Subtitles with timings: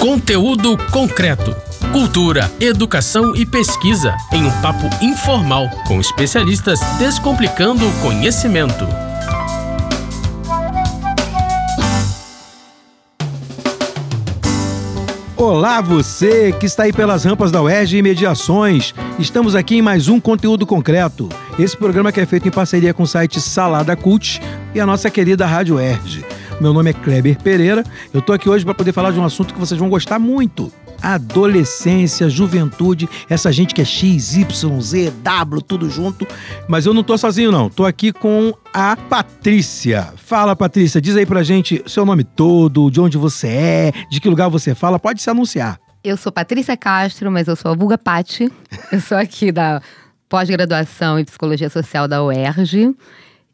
[0.00, 1.54] Conteúdo concreto.
[1.92, 8.88] Cultura, educação e pesquisa em um papo informal com especialistas descomplicando o conhecimento.
[15.36, 18.94] Olá, você que está aí pelas rampas da UERJ e Mediações.
[19.18, 21.28] Estamos aqui em mais um conteúdo concreto.
[21.58, 24.40] Esse programa que é feito em parceria com o site Salada Cult
[24.74, 26.39] e a nossa querida Rádio UERJ.
[26.60, 27.82] Meu nome é Kleber Pereira.
[28.12, 30.70] Eu tô aqui hoje para poder falar de um assunto que vocês vão gostar muito.
[31.00, 36.26] Adolescência, juventude, essa gente que é X, Y, Z, W, tudo junto.
[36.68, 37.70] Mas eu não tô sozinho, não.
[37.70, 40.12] Tô aqui com a Patrícia.
[40.16, 44.28] Fala, Patrícia, diz aí pra gente seu nome todo, de onde você é, de que
[44.28, 44.98] lugar você fala.
[44.98, 45.80] Pode se anunciar.
[46.04, 48.52] Eu sou Patrícia Castro, mas eu sou a Vulga Pati.
[48.92, 49.80] Eu sou aqui da
[50.28, 52.94] pós-graduação em Psicologia Social da UERJ.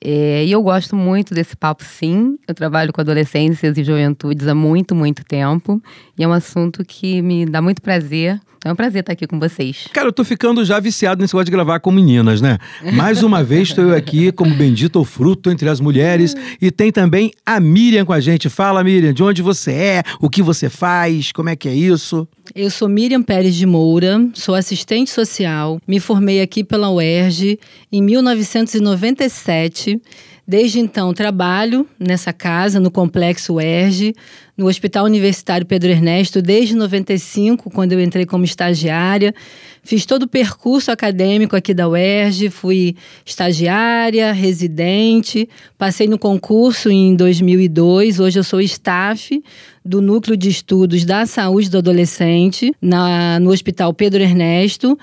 [0.08, 2.38] É, e eu gosto muito desse papo, sim.
[2.46, 5.82] Eu trabalho com adolescências e juventudes há muito, muito tempo.
[6.16, 8.40] E é um assunto que me dá muito prazer.
[8.66, 9.86] É um prazer estar aqui com vocês.
[9.92, 12.58] Cara, eu tô ficando já viciado nesse negócio de gravar com meninas, né?
[12.94, 16.34] Mais uma vez estou eu aqui como bendito fruto entre as mulheres.
[16.60, 18.48] E tem também a Miriam com a gente.
[18.48, 20.02] Fala, Miriam, de onde você é?
[20.20, 21.30] O que você faz?
[21.30, 22.26] Como é que é isso?
[22.56, 27.60] Eu sou Miriam Pérez de Moura, sou assistente social, me formei aqui pela UERJ
[27.92, 30.00] em 1997.
[30.48, 34.14] Desde então, trabalho nessa casa, no Complexo UERJ,
[34.56, 39.34] no Hospital Universitário Pedro Ernesto, desde 95, quando eu entrei como estagiária.
[39.82, 47.16] Fiz todo o percurso acadêmico aqui da UERJ, fui estagiária, residente, passei no concurso em
[47.16, 48.20] 2002.
[48.20, 49.42] Hoje eu sou staff
[49.84, 54.96] do Núcleo de Estudos da Saúde do Adolescente, na, no Hospital Pedro Ernesto.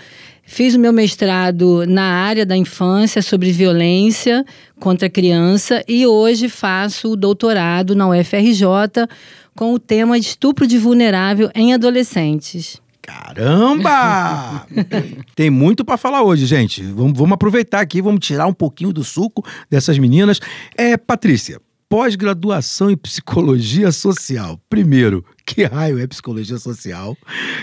[0.46, 4.46] Fiz o meu mestrado na área da infância sobre violência
[4.80, 9.08] contra a criança e hoje faço o doutorado na UFRJ
[9.56, 12.82] com o tema de estupro de vulnerável em adolescentes.
[13.02, 14.66] Caramba!
[15.36, 16.84] Tem muito para falar hoje, gente.
[16.84, 20.40] Vamos, vamos aproveitar aqui, vamos tirar um pouquinho do suco dessas meninas.
[20.78, 24.60] É, Patrícia, pós-graduação em psicologia social.
[24.70, 25.24] Primeiro,
[25.54, 27.18] que raio é psicologia social?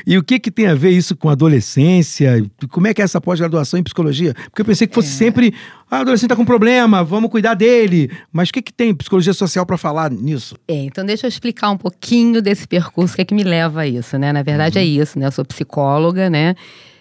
[0.06, 2.44] E o que, que tem a ver isso com adolescência?
[2.70, 4.34] Como é que é essa pós-graduação em psicologia?
[4.34, 5.12] Porque eu pensei que fosse é.
[5.12, 5.54] sempre,
[5.91, 8.10] ah, o adolescente está com problema, vamos cuidar dele.
[8.32, 10.56] Mas o que, que tem psicologia social para falar nisso?
[10.68, 13.80] É, então deixa eu explicar um pouquinho desse percurso, o que é que me leva
[13.80, 14.32] a isso, né?
[14.32, 14.84] Na verdade uhum.
[14.84, 15.26] é isso, né?
[15.26, 16.54] Eu sou psicóloga, né?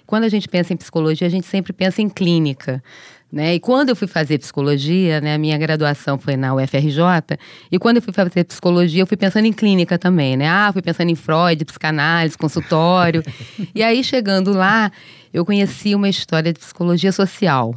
[0.06, 2.81] Quando a gente pensa em psicologia, a gente sempre pensa em clínica.
[3.31, 3.56] Né?
[3.56, 7.38] E quando eu fui fazer psicologia, né, a minha graduação foi na UFRJ,
[7.72, 10.50] e quando eu fui fazer psicologia, eu fui pensando em clínica também, né?
[10.50, 13.23] Ah, fui pensando em Freud, psicanálise, consultório.
[13.75, 14.91] e aí, chegando lá,
[15.31, 17.75] eu conheci uma história de psicologia social.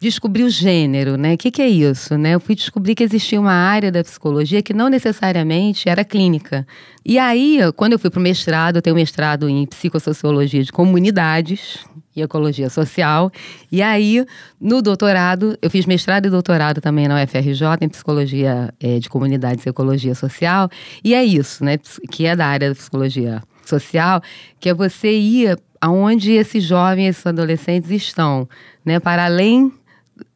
[0.00, 1.34] Descobri o gênero, né?
[1.34, 2.34] O que, que é isso, né?
[2.34, 6.66] Eu fui descobrir que existia uma área da psicologia que não necessariamente era clínica.
[7.04, 11.84] E aí, quando eu fui para o mestrado, eu tenho mestrado em psicossociologia de comunidades,
[12.22, 13.30] ecologia social.
[13.70, 14.24] E aí,
[14.60, 19.64] no doutorado, eu fiz mestrado e doutorado também na UFRJ em psicologia é, de comunidades
[19.64, 20.68] e ecologia social.
[21.02, 21.78] E é isso, né?
[22.10, 24.22] Que é da área da psicologia social,
[24.58, 28.48] que é você ir aonde esses jovens, esses adolescentes estão,
[28.84, 29.00] né?
[29.00, 29.72] Para além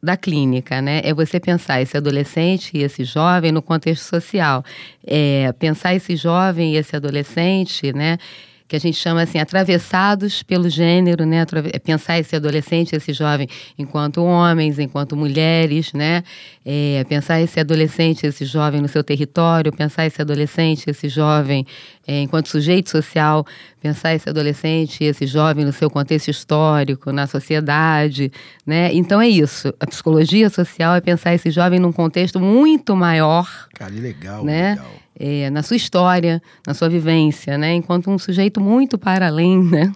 [0.01, 1.01] da clínica, né?
[1.03, 4.63] É você pensar esse adolescente e esse jovem no contexto social.
[5.05, 8.17] É pensar esse jovem e esse adolescente, né?
[8.67, 11.45] Que a gente chama assim, atravessados pelo gênero, né?
[11.71, 16.23] É pensar esse adolescente, esse jovem, enquanto homens, enquanto mulheres, né?
[16.65, 21.65] É, pensar esse adolescente, esse jovem no seu território, pensar esse adolescente, esse jovem
[22.07, 23.45] é, enquanto sujeito social,
[23.79, 28.31] pensar esse adolescente, esse jovem no seu contexto histórico, na sociedade,
[28.65, 28.91] né?
[28.93, 29.73] Então é isso.
[29.79, 33.47] A psicologia social é pensar esse jovem num contexto muito maior.
[33.75, 34.71] Cara, legal, né?
[34.71, 37.73] legal é, na sua história, na sua vivência, né?
[37.73, 39.91] Enquanto um sujeito muito para além, né?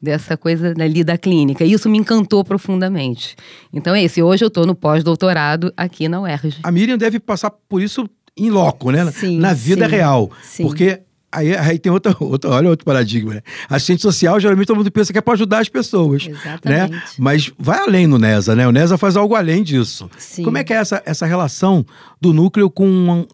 [0.00, 1.64] Dessa coisa ali da clínica.
[1.64, 3.36] E isso me encantou profundamente.
[3.72, 4.20] Então é isso.
[4.20, 6.58] E hoje eu estou no pós-doutorado aqui na UERJ.
[6.62, 9.10] A Miriam deve passar por isso em loco, né?
[9.12, 10.30] Sim, na vida sim, real.
[10.42, 10.64] Sim.
[10.64, 11.00] Porque
[11.34, 13.42] Aí, aí, tem outra, outra, olha outro paradigma, né?
[13.68, 16.28] Assistente social, geralmente todo mundo pensa que é para ajudar as pessoas.
[16.28, 16.92] Exatamente.
[16.92, 17.02] Né?
[17.18, 18.68] Mas vai além no NESA, né?
[18.68, 20.08] O NESA faz algo além disso.
[20.16, 20.44] Sim.
[20.44, 21.84] Como é que é essa, essa relação
[22.20, 23.26] do núcleo com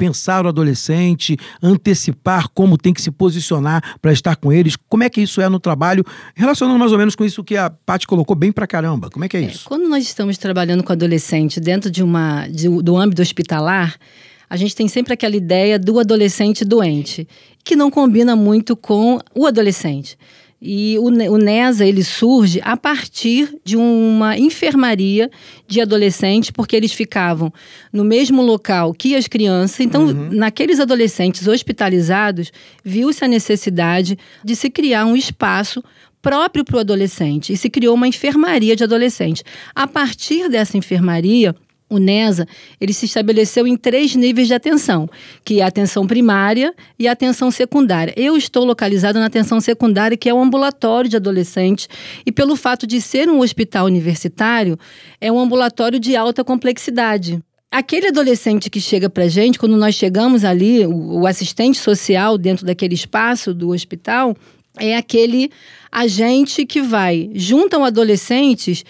[0.00, 4.74] pensar o adolescente, antecipar como tem que se posicionar para estar com eles.
[4.88, 6.02] Como é que isso é no trabalho?
[6.34, 9.10] Relacionando mais ou menos com isso que a Paty colocou bem para caramba.
[9.10, 9.68] Como é que é, é isso?
[9.68, 13.94] Quando nós estamos trabalhando com adolescente dentro de uma de, do âmbito hospitalar,
[14.48, 17.28] a gente tem sempre aquela ideia do adolescente doente,
[17.62, 20.16] que não combina muito com o adolescente.
[20.62, 25.30] E o, o NESA ele surge a partir de uma enfermaria
[25.66, 27.50] de adolescentes, porque eles ficavam
[27.90, 29.80] no mesmo local que as crianças.
[29.80, 30.28] Então, uhum.
[30.32, 32.52] naqueles adolescentes hospitalizados,
[32.84, 35.82] viu-se a necessidade de se criar um espaço
[36.20, 39.42] próprio para o adolescente e se criou uma enfermaria de adolescente.
[39.74, 41.56] A partir dessa enfermaria,
[41.90, 42.46] o NESA,
[42.80, 45.10] ele se estabeleceu em três níveis de atenção,
[45.44, 48.14] que é a atenção primária e a atenção secundária.
[48.16, 51.88] Eu estou localizado na atenção secundária, que é o ambulatório de adolescentes,
[52.24, 54.78] e pelo fato de ser um hospital universitário,
[55.20, 57.42] é um ambulatório de alta complexidade.
[57.72, 62.64] Aquele adolescente que chega para gente, quando nós chegamos ali, o, o assistente social dentro
[62.64, 64.36] daquele espaço do hospital,
[64.78, 65.50] é aquele
[65.90, 68.84] agente que vai junto ao adolescentes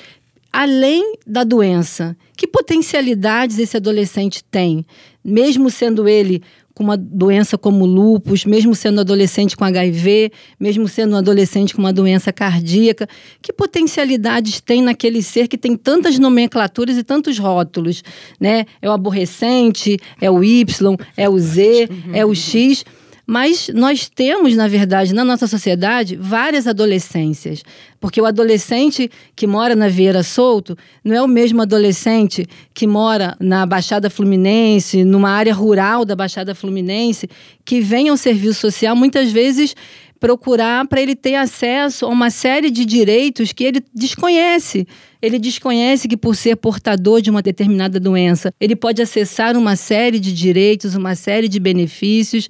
[0.52, 4.86] além da doença, que potencialidades esse adolescente tem,
[5.22, 6.42] mesmo sendo ele
[6.72, 11.82] com uma doença como lúpus, mesmo sendo adolescente com HIV, mesmo sendo um adolescente com
[11.82, 13.06] uma doença cardíaca,
[13.42, 18.02] que potencialidades tem naquele ser que tem tantas nomenclaturas e tantos rótulos,
[18.40, 18.64] né?
[18.80, 22.86] É o aborrecente, é o Y, é o Z, é o X.
[23.30, 27.62] Mas nós temos, na verdade, na nossa sociedade, várias adolescências.
[28.00, 32.44] Porque o adolescente que mora na Vieira Solto não é o mesmo adolescente
[32.74, 37.30] que mora na Baixada Fluminense, numa área rural da Baixada Fluminense,
[37.64, 39.76] que vem ao serviço social muitas vezes
[40.18, 44.88] procurar para ele ter acesso a uma série de direitos que ele desconhece.
[45.22, 50.18] Ele desconhece que, por ser portador de uma determinada doença, ele pode acessar uma série
[50.18, 52.48] de direitos, uma série de benefícios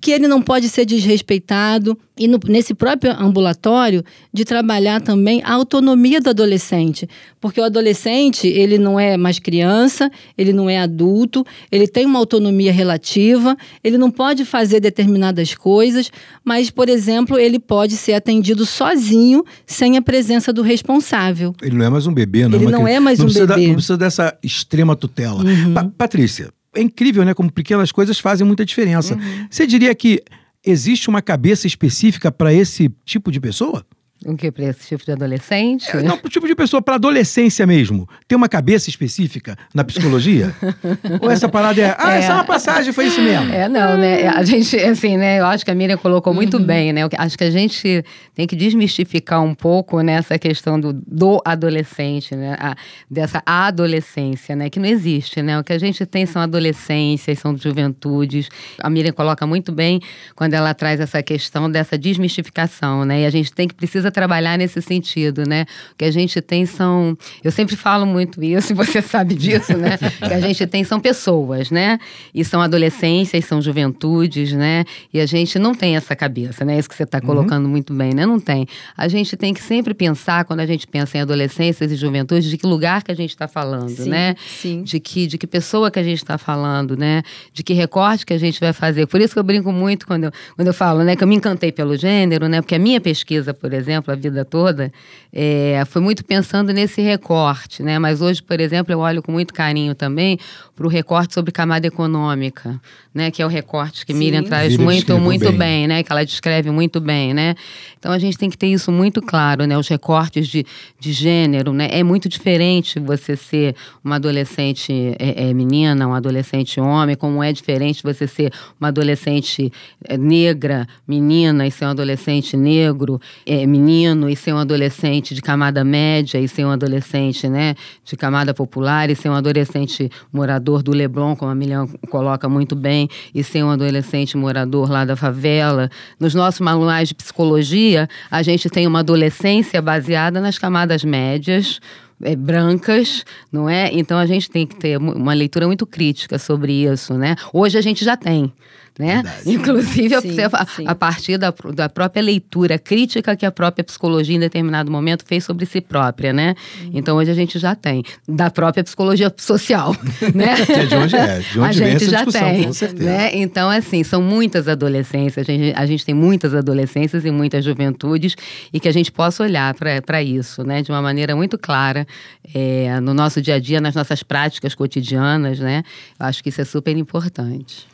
[0.00, 4.02] que ele não pode ser desrespeitado e no, nesse próprio ambulatório
[4.32, 7.08] de trabalhar também a autonomia do adolescente,
[7.40, 12.18] porque o adolescente ele não é mais criança, ele não é adulto, ele tem uma
[12.18, 16.10] autonomia relativa, ele não pode fazer determinadas coisas,
[16.44, 21.54] mas por exemplo ele pode ser atendido sozinho sem a presença do responsável.
[21.62, 22.58] Ele não é mais um bebê, não.
[22.58, 23.46] Ele é não é mais não um bebê.
[23.46, 25.44] Da, não precisa dessa extrema tutela.
[25.44, 25.74] Uhum.
[25.74, 27.34] Pa Patrícia, é incrível, né?
[27.34, 29.14] Como pequenas coisas fazem muita diferença.
[29.14, 29.46] Uhum.
[29.50, 30.22] Você diria que
[30.64, 33.84] existe uma cabeça específica para esse tipo de pessoa?
[34.26, 34.50] O que?
[34.50, 35.96] Para esse tipo de adolescente?
[35.96, 38.06] É, não, para o tipo de pessoa, para adolescência mesmo.
[38.28, 40.54] Tem uma cabeça específica na psicologia?
[41.22, 41.96] Ou essa parada é.
[41.98, 42.18] Ah, é.
[42.18, 43.50] essa é uma passagem, foi isso mesmo?
[43.50, 44.28] É, não, né?
[44.28, 45.40] A gente, assim, né?
[45.40, 46.64] Eu acho que a Miriam colocou muito uhum.
[46.64, 47.00] bem, né?
[47.16, 52.36] Acho que a gente tem que desmistificar um pouco nessa né, questão do, do adolescente,
[52.36, 52.56] né?
[52.60, 52.76] A,
[53.10, 54.68] dessa adolescência, né?
[54.68, 55.58] Que não existe, né?
[55.58, 58.50] O que a gente tem são adolescências, são juventudes.
[58.78, 59.98] A Miriam coloca muito bem
[60.36, 63.22] quando ela traz essa questão dessa desmistificação, né?
[63.22, 65.64] E a gente tem que precisar precisa trabalhar nesse sentido, né?
[65.92, 67.16] O que a gente tem são.
[67.42, 69.98] Eu sempre falo muito isso, e você sabe disso, né?
[70.22, 71.98] O que a gente tem são pessoas, né?
[72.34, 74.84] E são adolescências, são juventudes, né?
[75.14, 76.78] E a gente não tem essa cabeça, né?
[76.78, 77.26] Isso que você está uhum.
[77.26, 77.70] colocando uhum.
[77.70, 78.26] muito bem, né?
[78.26, 78.66] Não tem.
[78.96, 82.58] A gente tem que sempre pensar, quando a gente pensa em adolescências e juventudes, de
[82.58, 84.34] que lugar que a gente está falando, sim, né?
[84.46, 84.82] Sim.
[84.82, 87.22] De que, de que pessoa que a gente está falando, né?
[87.52, 89.06] De que recorte que a gente vai fazer.
[89.06, 91.14] Por isso que eu brinco muito quando eu, quando eu falo, né?
[91.16, 92.60] Que eu me encantei pelo gênero, né?
[92.60, 94.92] Porque a minha pesquisa, por exemplo, exemplo, a vida toda,
[95.32, 97.98] é, foi muito pensando nesse recorte, né?
[97.98, 100.38] Mas hoje, por exemplo, eu olho com muito carinho também
[100.74, 102.80] para o recorte sobre camada econômica,
[103.14, 103.30] né?
[103.30, 104.18] Que é o recorte que Sim.
[104.18, 105.58] Miriam traz Miriam muito, muito bem.
[105.58, 105.86] bem.
[105.88, 106.02] né?
[106.02, 107.54] Que ela descreve muito bem, né?
[107.98, 109.76] Então a gente tem que ter isso muito claro, né?
[109.76, 110.64] Os recortes de,
[110.98, 111.88] de gênero, né?
[111.90, 117.52] É muito diferente você ser uma adolescente é, é, menina, um adolescente homem, como é
[117.52, 119.72] diferente você ser uma adolescente
[120.04, 125.42] é, negra, menina, e ser um adolescente negro, é, menino, e ser um adolescente de
[125.42, 127.74] camada média, e ser um adolescente, né?
[128.04, 132.74] De camada popular, e ser um adolescente morador do Leblon, como a Milian coloca muito
[132.74, 132.99] bem,
[133.34, 135.90] e ser um adolescente morador lá da favela.
[136.18, 141.80] Nos nossos manuais de psicologia, a gente tem uma adolescência baseada nas camadas médias,
[142.22, 143.90] é, brancas, não é?
[143.92, 147.36] Então a gente tem que ter uma leitura muito crítica sobre isso, né?
[147.52, 148.52] Hoje a gente já tem
[149.00, 149.22] né?
[149.46, 150.84] Inclusive sim, a, sim.
[150.86, 155.42] a, partir da, da própria leitura crítica que a própria psicologia em determinado momento fez
[155.42, 156.54] sobre si própria, né?
[156.82, 156.90] Uhum.
[156.94, 159.96] Então hoje a gente já tem da própria psicologia social,
[160.34, 160.66] né?
[160.66, 163.04] que é de onde é, de onde a vem gente essa já tem, com certeza.
[163.04, 163.30] Né?
[163.36, 168.36] Então assim são muitas adolescências, a gente, a gente tem muitas adolescências e muitas juventudes
[168.70, 170.82] e que a gente possa olhar para isso, né?
[170.82, 172.06] De uma maneira muito clara
[172.54, 175.82] é, no nosso dia a dia, nas nossas práticas cotidianas, né?
[176.18, 177.88] Eu acho que isso é super importante.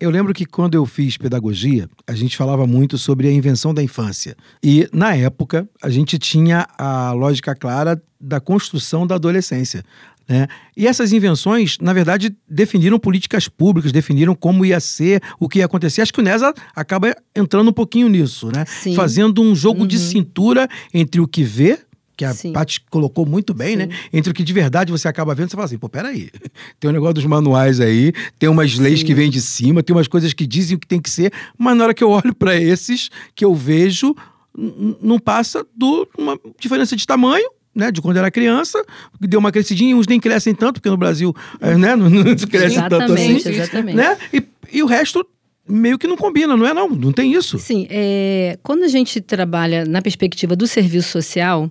[0.00, 3.82] Eu lembro que quando eu fiz pedagogia, a gente falava muito sobre a invenção da
[3.82, 4.34] infância.
[4.64, 9.84] E, na época, a gente tinha a lógica clara da construção da adolescência.
[10.26, 10.46] Né?
[10.76, 15.66] E essas invenções, na verdade, definiram políticas públicas, definiram como ia ser, o que ia
[15.66, 16.00] acontecer.
[16.00, 18.64] Acho que o NESA acaba entrando um pouquinho nisso, né?
[18.66, 18.94] Sim.
[18.94, 19.86] Fazendo um jogo Uhum.
[19.86, 21.80] de cintura entre o que vê,
[22.20, 22.52] que a Sim.
[22.52, 23.86] Paty colocou muito bem, né?
[23.86, 24.08] Sim.
[24.12, 26.28] Entre o que de verdade você acaba vendo, você fala assim, pô, peraí.
[26.78, 29.06] Tem um negócio dos manuais aí, tem umas leis Sim.
[29.06, 31.76] que vêm de cima, tem umas coisas que dizem o que tem que ser, mas
[31.76, 34.14] na hora que eu olho para esses, que eu vejo,
[35.02, 37.90] não passa de uma diferença de tamanho, né?
[37.90, 38.84] De quando era criança,
[39.18, 41.96] deu uma crescidinha, uns nem crescem tanto, porque no Brasil, é, né?
[41.96, 43.36] Não, não cresce tanto assim.
[43.36, 43.96] Exatamente, exatamente.
[43.96, 44.18] Né?
[44.32, 45.26] E, e o resto
[45.66, 46.88] meio que não combina, não é não?
[46.88, 47.58] Não tem isso.
[47.58, 51.70] Sim, é, quando a gente trabalha na perspectiva do serviço social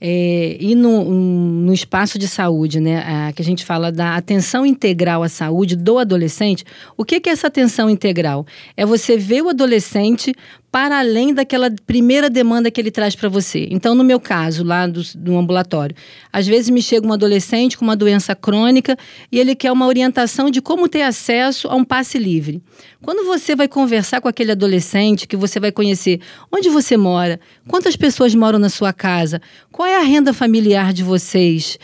[0.00, 4.64] é, e no, no espaço de saúde, né, a- que a gente fala da atenção
[4.64, 6.64] integral à saúde do adolescente,
[6.96, 8.46] o que, que é essa atenção integral?
[8.76, 10.34] É você ver o adolescente
[10.70, 13.66] para além daquela primeira demanda que ele traz para você.
[13.70, 15.96] Então, no meu caso, lá do, do ambulatório,
[16.32, 18.96] às vezes me chega um adolescente com uma doença crônica
[19.32, 22.62] e ele quer uma orientação de como ter acesso a um passe livre.
[23.02, 26.20] Quando você vai conversar com aquele adolescente, que você vai conhecer
[26.52, 29.40] onde você mora, quantas pessoas moram na sua casa,
[29.72, 31.78] qual é a renda familiar de vocês,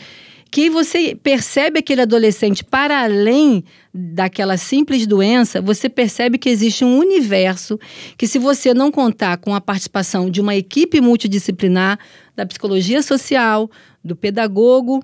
[0.55, 3.61] que você percebe aquele adolescente para além
[3.93, 7.77] daquela simples doença, você percebe que existe um universo
[8.17, 11.99] que, se você não contar com a participação de uma equipe multidisciplinar,
[12.37, 13.69] da psicologia social,
[14.01, 15.03] do pedagogo,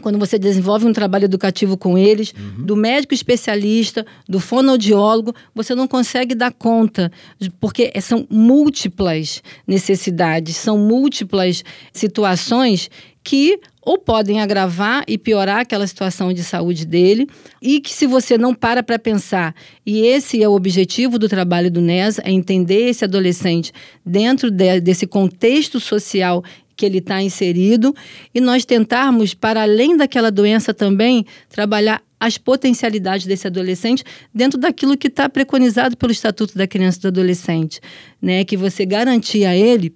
[0.00, 5.86] quando você desenvolve um trabalho educativo com eles, do médico especialista, do fonoaudiólogo, você não
[5.86, 7.12] consegue dar conta,
[7.60, 12.88] porque são múltiplas necessidades, são múltiplas situações
[13.22, 17.26] que ou podem agravar e piorar aquela situação de saúde dele,
[17.62, 19.54] e que se você não para para pensar,
[19.86, 23.72] e esse é o objetivo do trabalho do NES, é entender esse adolescente
[24.04, 26.44] dentro de- desse contexto social
[26.76, 27.94] que ele está inserido
[28.34, 34.96] e nós tentarmos, para além daquela doença também, trabalhar as potencialidades desse adolescente dentro daquilo
[34.96, 37.80] que está preconizado pelo Estatuto da Criança e do Adolescente,
[38.20, 38.44] né?
[38.44, 39.94] Que você garantir a ele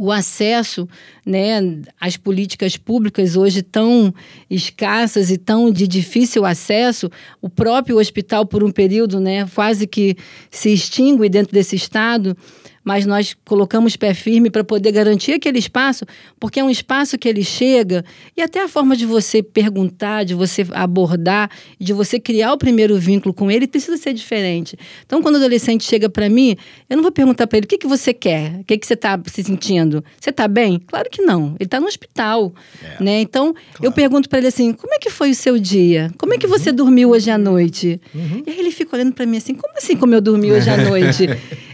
[0.00, 0.88] o acesso
[1.26, 1.60] né,
[2.00, 4.14] às políticas públicas hoje tão
[4.48, 10.16] escassas e tão de difícil acesso, o próprio hospital, por um período, né, quase que
[10.50, 12.34] se extingue dentro desse estado,
[12.82, 16.04] mas nós colocamos pé firme para poder garantir aquele espaço,
[16.38, 18.04] porque é um espaço que ele chega
[18.36, 22.98] e até a forma de você perguntar, de você abordar, de você criar o primeiro
[22.98, 24.76] vínculo com ele precisa ser diferente.
[25.04, 26.56] Então, quando o adolescente chega para mim,
[26.88, 28.94] eu não vou perguntar para ele o que, que você quer, o que, que você
[28.94, 30.02] está se sentindo.
[30.18, 30.80] Você está bem?
[30.86, 31.54] Claro que não.
[31.58, 32.52] Ele está no hospital,
[32.98, 33.20] né?
[33.20, 36.10] Então, eu pergunto para ele assim: como é que foi o seu dia?
[36.16, 38.00] Como é que você dormiu hoje à noite?
[38.46, 40.76] E aí ele fica olhando para mim assim: como assim como eu dormi hoje à
[40.88, 41.28] noite?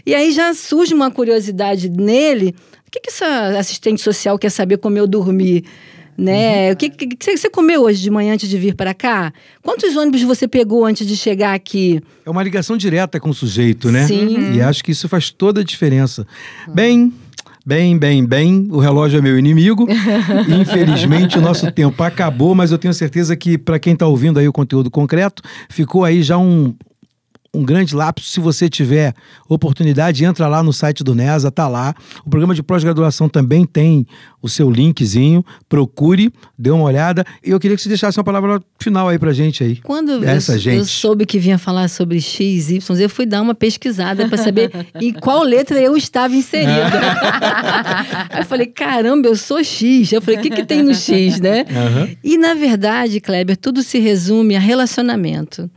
[0.07, 2.55] E aí já surge uma curiosidade nele:
[2.87, 5.65] o que, que essa assistente social quer saber como eu dormi?
[6.17, 6.71] Né?
[6.71, 9.31] O que, que, que você comeu hoje de manhã antes de vir para cá?
[9.61, 12.01] Quantos ônibus você pegou antes de chegar aqui?
[12.25, 14.07] É uma ligação direta com o sujeito, né?
[14.07, 14.53] Sim.
[14.53, 16.25] E acho que isso faz toda a diferença.
[16.73, 17.13] Bem,
[17.63, 19.85] bem, bem, bem, o relógio é meu inimigo.
[20.61, 24.47] Infelizmente, o nosso tempo acabou, mas eu tenho certeza que, para quem está ouvindo aí
[24.47, 26.73] o conteúdo concreto, ficou aí já um.
[27.57, 29.15] Um grande lapso, se você tiver
[29.49, 31.95] oportunidade, entra lá no site do NESA, tá lá.
[32.23, 34.05] O programa de pós-graduação também tem
[34.39, 35.43] o seu linkzinho.
[35.67, 37.25] Procure, dê uma olhada.
[37.43, 39.77] E eu queria que você deixasse uma palavra final aí pra gente aí.
[39.77, 40.77] Quando Essa eu, gente.
[40.77, 44.71] eu soube que vinha falar sobre X, Y, eu fui dar uma pesquisada para saber
[45.01, 46.67] em qual letra eu estava inserida.
[48.29, 50.11] Aí eu falei, caramba, eu sou X.
[50.11, 51.65] Eu falei, o que, que tem no X, né?
[51.69, 52.09] Aham.
[52.23, 55.69] E, na verdade, Kleber, tudo se resume a relacionamento.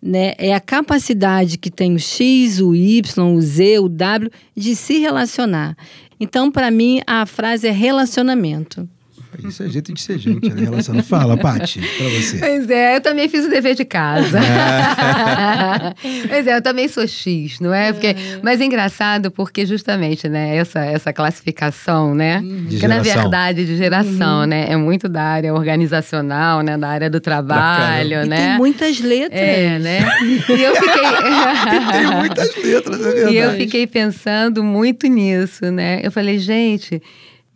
[0.00, 0.34] Né?
[0.38, 4.98] É a capacidade que tem o X, o Y, o Z, o W de se
[4.98, 5.76] relacionar.
[6.20, 8.88] Então, para mim, a frase é relacionamento.
[9.44, 10.62] Isso é jeito de ser gente, né?
[10.62, 11.02] Relação.
[11.02, 12.38] Fala, Paty, pra você.
[12.38, 14.40] Pois é, eu também fiz o dever de casa.
[16.28, 17.92] pois é, eu também sou X, não é?
[17.92, 22.42] Porque, mas é engraçado porque justamente, né, essa, essa classificação, né?
[22.68, 24.66] De que na verdade de geração, né?
[24.68, 26.76] É muito da área organizacional, né?
[26.76, 28.24] Da área do trabalho.
[28.24, 28.36] E né?
[28.36, 29.40] tem muitas letras.
[29.40, 30.00] É, né?
[30.48, 31.08] E eu fiquei.
[31.98, 33.34] Tem muitas letras, é verdade.
[33.34, 36.00] E eu fiquei pensando muito nisso, né?
[36.02, 37.00] Eu falei, gente.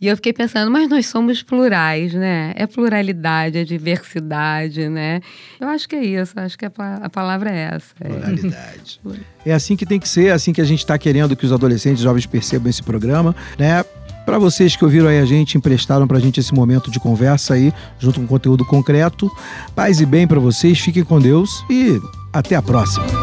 [0.03, 2.51] E eu fiquei pensando, mas nós somos plurais, né?
[2.57, 5.21] É pluralidade, é diversidade, né?
[5.61, 7.93] Eu acho que é isso, acho que a, pa- a palavra é essa.
[8.01, 8.09] é.
[8.09, 8.99] Pluralidade.
[9.45, 11.51] É assim que tem que ser, é assim que a gente está querendo que os
[11.51, 13.83] adolescentes e jovens percebam esse programa, né?
[14.25, 17.73] Para vocês que ouviram aí a gente, emprestaram pra gente esse momento de conversa aí,
[17.99, 19.29] junto com conteúdo concreto.
[19.75, 21.99] Paz e bem para vocês, fiquem com Deus e
[22.33, 23.22] até a próxima.